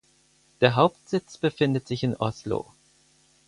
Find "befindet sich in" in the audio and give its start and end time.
1.37-2.15